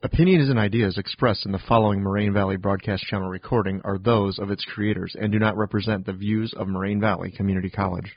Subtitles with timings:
[0.00, 4.48] Opinions and ideas expressed in the following Moraine Valley Broadcast Channel recording are those of
[4.48, 8.16] its creators and do not represent the views of Moraine Valley Community College.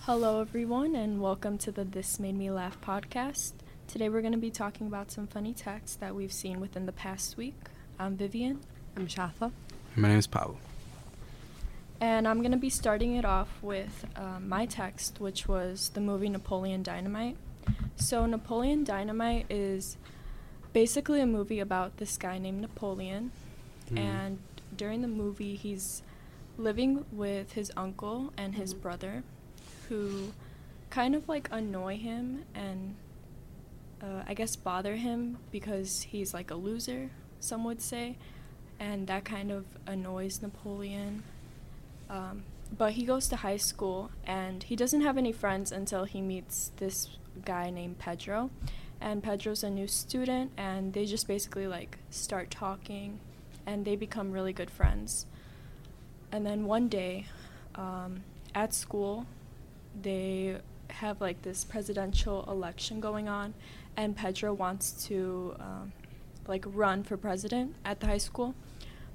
[0.00, 3.52] Hello, everyone, and welcome to the This Made Me Laugh podcast.
[3.86, 6.92] Today, we're going to be talking about some funny texts that we've seen within the
[6.92, 7.54] past week.
[7.98, 8.60] I'm Vivian,
[8.96, 9.52] I'm Shatha.
[9.96, 10.56] My name is Pablo.
[12.00, 16.00] and I'm going to be starting it off with um, my text, which was the
[16.00, 17.36] movie Napoleon Dynamite.
[17.96, 19.96] So, Napoleon Dynamite is
[20.72, 23.32] basically a movie about this guy named Napoleon,
[23.90, 23.98] Mhm.
[23.98, 24.38] and
[24.76, 26.02] during the movie, he's
[26.56, 28.82] living with his uncle and his Mhm.
[28.82, 29.22] brother,
[29.88, 30.32] who
[30.90, 32.94] kind of like annoy him and
[34.00, 37.10] uh, I guess bother him because he's like a loser,
[37.40, 38.16] some would say,
[38.78, 41.22] and that kind of annoys Napoleon.
[42.08, 42.44] Um,
[42.76, 46.72] but he goes to high school and he doesn't have any friends until he meets
[46.76, 47.08] this
[47.44, 48.50] guy named Pedro.
[49.00, 53.20] And Pedro's a new student, and they just basically like start talking
[53.64, 55.26] and they become really good friends.
[56.32, 57.26] And then one day
[57.74, 59.26] um, at school,
[60.00, 60.56] they
[60.90, 63.54] have like this presidential election going on,
[63.96, 65.92] and Pedro wants to um,
[66.48, 68.54] like run for president at the high school,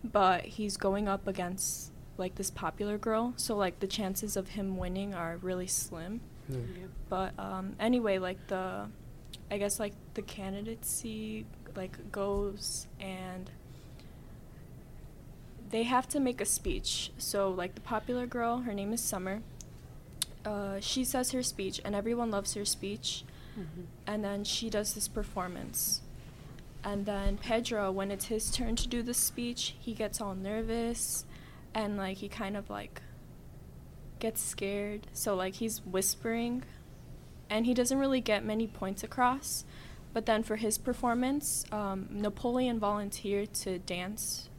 [0.04, 4.78] but he's going up against like this popular girl, so like the chances of him
[4.78, 6.22] winning are really slim.
[6.48, 6.60] Yeah.
[7.10, 8.88] But um, anyway, like the,
[9.50, 13.50] I guess like the candidacy like goes and
[15.72, 17.12] they have to make a speech.
[17.18, 19.42] So like the popular girl, her name is Summer.
[20.46, 23.24] Uh, she says her speech, and everyone loves her speech.
[23.58, 23.86] Mhm.
[24.06, 26.02] And then she does this performance.
[26.84, 31.26] And then Pedro, when it's his turn to do the speech, he gets all nervous
[31.74, 33.02] and like he kind of like
[34.20, 35.08] gets scared.
[35.14, 36.64] So like he's whispering
[37.50, 39.64] and he doesn't really get many points across.
[40.14, 44.50] But then for his performance, um, Napoleon volunteered to dance.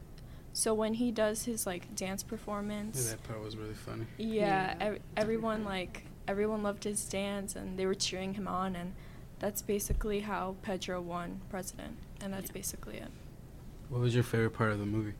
[0.51, 4.05] So when he does his like dance Yeah, performance, that part was really funny.
[4.17, 8.75] yeah, Yeah, ev- everyone like everyone loved his dance and they were cheering him on
[8.75, 8.93] and
[9.39, 12.53] that's basically how Pedro won president and that's Yeah.
[12.53, 13.09] basically it.
[13.89, 15.13] What was your favorite part of the movie?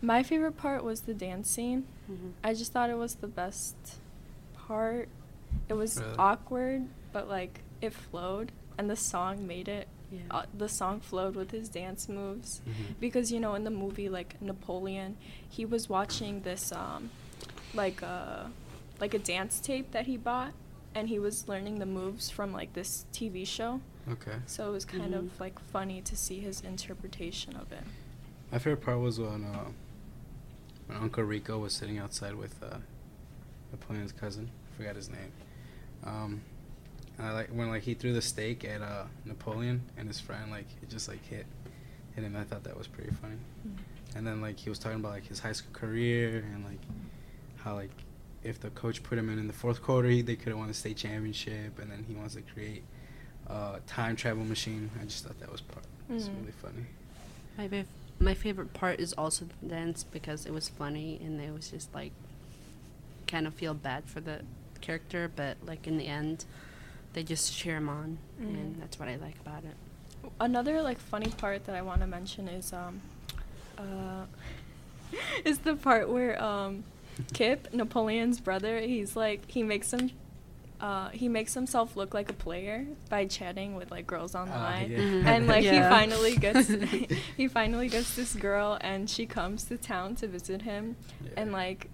[0.00, 1.86] My favorite part was the dance scene.
[2.10, 2.32] Mhm.
[2.44, 3.74] I just thought it was the best
[4.54, 5.08] part.
[5.68, 6.16] It was Really?
[6.18, 9.88] awkward, but like it flowed and the song made it.
[10.10, 10.20] Yeah.
[10.30, 13.00] Uh, the song flowed with his dance moves Mhm.
[13.00, 15.16] because you know in the movie like Napoleon,
[15.48, 17.10] he was watching this um
[17.74, 18.50] like a
[19.00, 20.52] like a dance tape that he bought
[20.94, 23.80] and he was learning the moves from like this TV show.
[24.10, 24.36] Okay.
[24.46, 25.18] So it was kind Mhm.
[25.18, 27.84] of like funny to see his interpretation of it.
[28.50, 29.70] My favorite part was when uh,
[30.86, 32.78] when Uncle Rico was sitting outside with uh,
[33.70, 34.50] Napoleon's cousin.
[34.72, 35.32] I forgot his name.
[36.04, 36.42] Um,
[37.18, 40.50] and I like when like he threw the steak at uh, Napoleon and his friend
[40.50, 41.46] like it just like hit
[42.14, 42.36] hit him.
[42.36, 43.36] I thought that was pretty funny.
[44.16, 46.80] And then like he was talking about like his high school career and like
[47.56, 47.90] how like
[48.44, 50.68] if the coach put him in in the fourth quarter, he, they could have won
[50.68, 51.78] the state championship.
[51.80, 52.82] And then he wants to create
[53.46, 54.90] a time travel machine.
[55.00, 55.84] I just thought that was part.
[56.10, 56.40] It's Mhm.
[56.40, 56.86] really funny.
[57.58, 57.86] My fav-
[58.20, 61.92] my favorite part is also the dance because it was funny and it was just
[61.94, 62.12] like
[63.26, 64.42] kind of feel bad for the
[64.80, 66.44] character, but like in the end,
[67.14, 68.44] they just cheer him on, Mhm.
[68.54, 69.74] and that's what I like about it.
[70.40, 73.00] Another like funny part that I want to mention is um
[73.78, 74.26] uh
[75.44, 76.84] is the part where um
[77.32, 80.10] Kip, Napoleon's brother, he's like he makes him
[80.80, 84.90] uh he makes himself look like a player by chatting with like girls online.
[84.90, 84.98] yeah.
[84.98, 85.24] Mhm.
[85.26, 86.68] And like he finally gets
[87.36, 90.96] he finally gets this girl and she comes to town to visit him
[91.36, 91.88] and like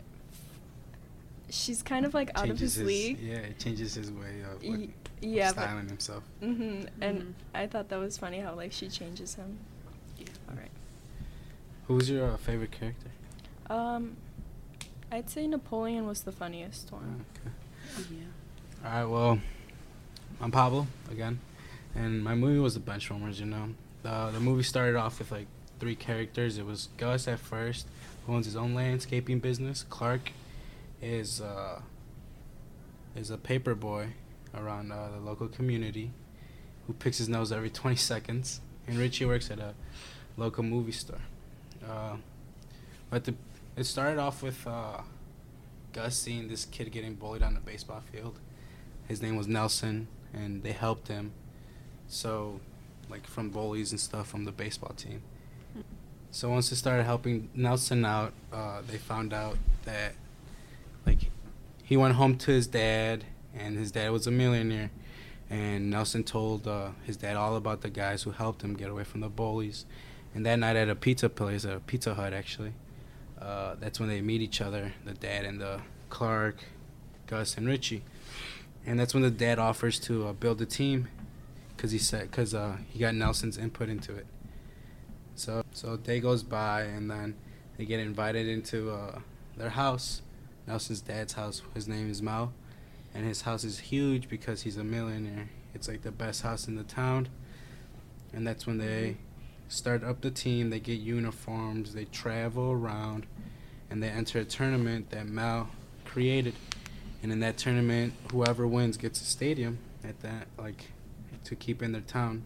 [1.50, 3.18] she's kind of like out of Changes his league.
[3.20, 4.90] Yeah, it changes his way of Y- like,
[5.20, 6.22] yeah, but- styling himself.
[6.40, 7.32] hmm And Mhm.
[7.54, 9.58] I thought that was funny how like she changes him.
[10.18, 10.26] Yeah.
[10.50, 10.70] All right.
[11.88, 13.08] Who's your uh, favorite character?
[13.70, 14.16] Um,
[15.10, 17.24] I'd say Napoleon was the funniest one.
[17.36, 18.06] Okay.
[18.10, 18.88] Yeah.
[18.88, 19.40] All right, well,
[20.40, 21.40] I'm Pablo again,
[21.94, 23.40] and my movie was The Benchwarmers.
[23.40, 23.70] You know,
[24.02, 25.46] the the movie started off with like
[25.80, 26.58] three characters.
[26.58, 27.86] It was Gus at first,
[28.26, 29.84] who owns his own landscaping business.
[29.88, 30.30] Clark
[31.00, 31.80] is uh,
[33.16, 34.08] is a paper boy
[34.54, 36.10] around uh, the local community,
[36.86, 38.60] who picks his nose every 20 seconds.
[38.86, 39.74] And Richie works at a
[40.38, 41.20] local movie store.
[41.86, 42.16] Uh,
[43.10, 43.34] but the
[43.78, 45.02] it started off with uh,
[45.92, 48.40] Gus seeing this kid getting bullied on the baseball field.
[49.06, 51.32] His name was Nelson, and they helped him.
[52.08, 52.60] So,
[53.08, 55.22] like from bullies and stuff from the baseball team.
[56.30, 60.12] So once they started helping Nelson out, uh, they found out that
[61.06, 61.30] like
[61.84, 63.24] he went home to his dad,
[63.56, 64.90] and his dad was a millionaire.
[65.48, 69.04] And Nelson told uh, his dad all about the guys who helped him get away
[69.04, 69.86] from the bullies.
[70.34, 72.74] And that night at a pizza place, a Pizza Hut actually,
[73.40, 75.80] uh, that's when they meet each other, the dad and the
[76.10, 76.64] Clark,
[77.26, 78.02] Gus, and Richie.
[78.86, 81.08] And that's when the dad offers to uh, build a team,
[81.76, 84.26] cause he said, cause uh, he got Nelson's input into it.
[85.34, 87.36] So so day goes by, and then
[87.76, 89.20] they get invited into uh,
[89.56, 90.22] their house,
[90.66, 91.62] Nelson's dad's house.
[91.74, 92.52] His name is Mel,
[93.14, 95.50] and his house is huge because he's a millionaire.
[95.74, 97.28] It's like the best house in the town,
[98.32, 99.18] and that's when they
[99.68, 100.70] start up the team.
[100.70, 101.94] They get uniforms.
[101.94, 103.26] They travel around,
[103.90, 105.68] and they enter a tournament that Mal
[106.04, 106.54] created.
[107.22, 110.86] And in that tournament, whoever wins gets a stadium at that, like,
[111.44, 112.44] to keep in their town.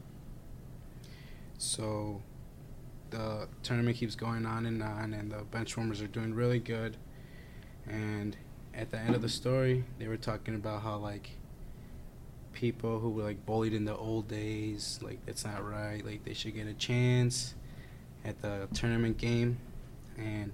[1.58, 2.22] So
[3.10, 6.96] the tournament keeps going on and on, and the benchwarmers are doing really good.
[7.86, 8.36] And
[8.74, 11.30] at the end of the story, they were talking about how like
[12.52, 16.04] people who were like bullied in the old days, like that's not right.
[16.04, 17.54] Like they should get a chance
[18.24, 19.58] at the tournament game,
[20.16, 20.52] and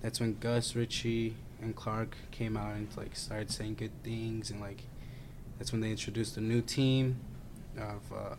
[0.00, 4.60] that's when Gus, Richie and Clark came out and like started saying good things, and
[4.60, 4.82] like
[5.58, 7.20] that's when they introduced a new team
[7.76, 8.12] of.
[8.12, 8.34] Uh,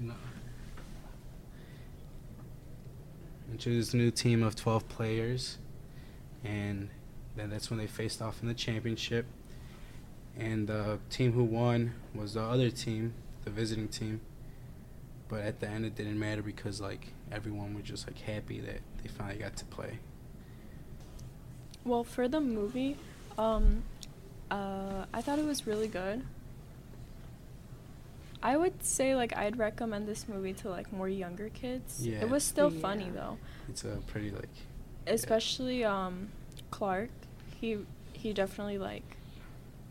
[0.00, 0.14] no,
[3.52, 5.58] introduced a new team of 12 players
[6.42, 6.88] and
[7.36, 9.26] then that's when they faced off in the championship
[10.38, 13.12] and the team who won was the other team
[13.44, 14.20] the visiting team
[15.28, 18.80] but at the end it didn't matter because like everyone was just like happy that
[19.02, 19.98] they finally got to play
[21.84, 22.96] Well, for the movie,
[23.36, 23.82] um,
[24.50, 26.22] uh, I thought it was really good.
[28.42, 32.06] I would say like I'd recommend this movie to like more younger kids.
[32.06, 32.20] Yeah.
[32.22, 33.38] It was still funny though,
[33.68, 34.48] it's a pretty like
[35.06, 36.30] especially um,
[36.70, 37.10] Clark.
[37.60, 37.78] He
[38.12, 39.16] he definitely like,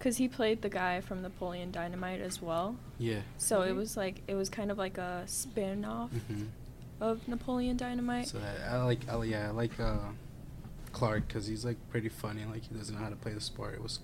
[0.01, 2.75] cause he played the guy from Napoleon Dynamite as well.
[2.97, 3.77] yeah So it Mhm.
[3.77, 6.45] was like it was kind of like a spin off hmm
[6.99, 8.27] of Napoleon Dynamite.
[8.27, 10.09] so I, I like I, yeah I like uh,
[10.91, 13.73] Clark because he's like pretty funny like he doesn't know how to play the sport
[13.75, 13.99] it was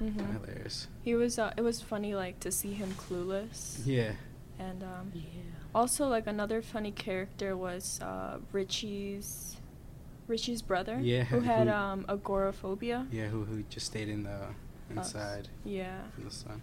[0.00, 0.16] Mhm.
[0.18, 1.38] kind of hilarious He was.
[1.38, 3.84] Uh, it was funny, like to see him clueless.
[3.86, 4.12] yeah
[4.58, 5.22] And um, Yeah.
[5.74, 9.56] also, like another funny character was uh, Richie's
[10.28, 10.98] Richie's brother.
[11.00, 13.06] Yeah, Who had who- um, agoraphobia.
[13.12, 14.40] yeah who who just stayed in the
[14.98, 15.14] Us.
[15.64, 16.00] Yeah.
[16.18, 16.60] in the sun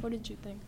[0.00, 0.60] What did you think?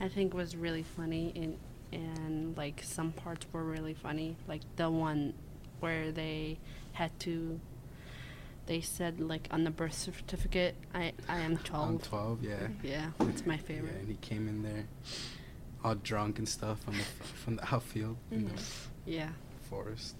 [0.00, 1.58] I think it was really funny and
[1.92, 4.36] and like some parts were really funny.
[4.48, 5.34] Like the one
[5.80, 6.58] where they
[6.92, 7.58] had to
[8.66, 11.88] they said like on the birth certificate I I am 12.
[11.88, 12.68] On 12, yeah.
[12.82, 13.58] Yeah, it's my favorite.
[13.58, 14.00] Yeah, favorite.
[14.00, 14.84] and he came in there
[15.82, 17.04] all drunk and stuff from the
[17.44, 18.50] from the outfield in the.
[18.52, 19.10] Mm-hmm.
[19.10, 19.30] Yeah.
[19.62, 20.14] forest.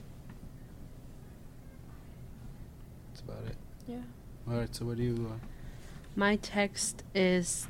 [3.11, 3.57] That's about it.
[3.87, 3.99] Yeah.
[4.49, 5.31] All right, so what do you?
[5.31, 5.37] Uh,
[6.17, 7.69] My text is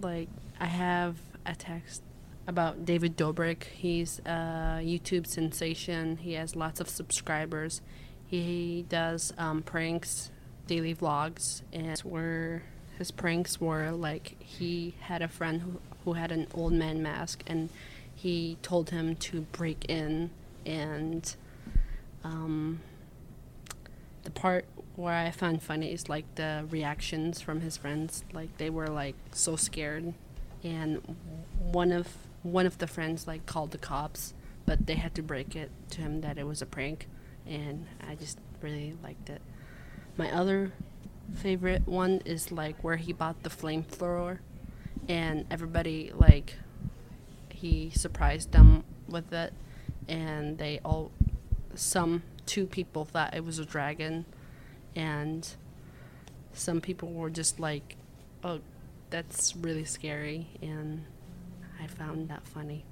[0.00, 0.28] like
[0.60, 2.02] I have a text
[2.46, 3.64] about David Dobrik.
[3.64, 6.18] He's a YouTube sensation.
[6.18, 7.80] He has lots of subscribers.
[8.26, 10.30] He does um, pranks,
[10.66, 12.62] daily vlogs, and where
[12.98, 17.42] his pranks were like he had a friend who, who had an old man mask,
[17.46, 17.68] and
[18.14, 20.30] he told him to break in
[20.64, 21.34] and
[22.22, 22.80] um,
[24.22, 24.64] the part
[24.96, 28.24] where I found funny is like the reactions from his friends.
[28.32, 30.14] Like they were like so scared,
[30.62, 31.16] and
[31.58, 32.08] one of
[32.42, 34.34] one of the friends like called the cops,
[34.66, 37.08] but they had to break it to him that it was a prank,
[37.46, 39.40] and I just really liked it.
[40.16, 40.72] My other
[41.34, 44.38] favorite one is like where he bought the flamethrower,
[45.08, 46.56] and everybody like
[47.48, 49.52] he surprised them with it,
[50.08, 51.10] and they all
[51.74, 54.26] some two people thought it was a dragon
[54.96, 55.54] and
[56.52, 57.96] some people were just like
[58.44, 58.60] oh
[59.10, 61.04] that's really scary and
[61.80, 62.84] i found that funny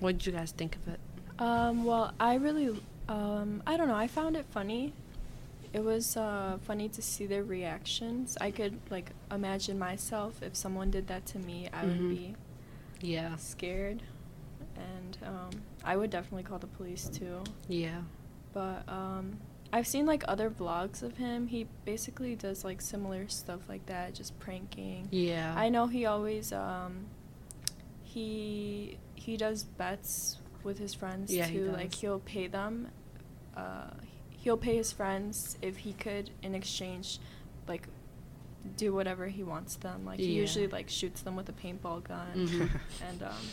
[0.00, 1.00] what did you guys think of it
[1.40, 2.68] Um, well, I really,
[3.08, 3.94] um, I don't know.
[3.94, 4.92] I found it funny.
[5.72, 8.36] It was uh, funny to see their reactions.
[8.40, 11.68] I could like imagine myself if someone did that to me.
[11.72, 11.88] I Mhm.
[11.88, 12.34] would be
[13.00, 14.02] yeah scared,
[14.74, 15.50] and um,
[15.84, 17.44] I would definitely call the police too.
[17.68, 18.02] yeah
[18.52, 19.38] But um,
[19.72, 21.46] I've seen like other vlogs of him.
[21.48, 25.08] He basically does like similar stuff like that, just pranking.
[25.10, 27.06] yeah I know he always um,
[28.02, 31.70] he he does bets with his friends Yeah, he too.
[31.70, 32.88] Like he'll pay them.
[33.56, 33.90] Uh,
[34.30, 37.18] he'll pay his friends if he could in exchange,
[37.66, 37.88] like
[38.76, 40.04] do whatever he wants them.
[40.04, 42.70] Like he usually like shoots them with a paintball gun, Mhm.
[43.08, 43.44] and um,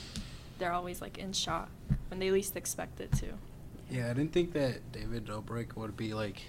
[0.59, 1.69] they're always like in shock.
[2.09, 3.25] when they least expect it to.
[3.89, 6.41] Yeah, I didn't think that David Dobrik would be like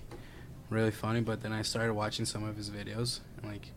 [0.71, 3.71] really funny, but then I started watching some of his videos and like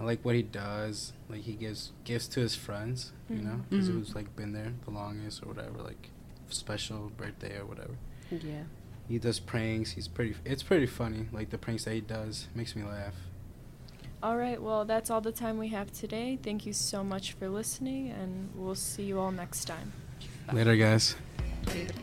[0.00, 1.12] I like what he does.
[1.28, 3.70] Like he gives gifts to his friends, you know, Mhm.
[3.70, 3.92] because Mhm.
[3.92, 6.10] who's like been there the longest or whatever, like
[6.48, 7.94] special birthday or whatever.
[8.30, 8.64] Yeah.
[9.08, 9.90] He does pranks.
[9.92, 10.36] He's pretty.
[10.44, 11.28] It's pretty funny.
[11.32, 13.14] Like the pranks that he does makes me laugh.
[14.22, 16.38] All right, well, that's all the time we have today.
[16.40, 19.92] Thank you so much for listening, and we'll see you all next time.
[20.46, 20.52] Bye.
[20.54, 21.16] Later, guys.
[21.66, 21.94] Later.